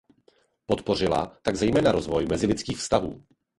[0.65, 3.23] Podpořila tak zejména rozvoj mezilidských vztahů.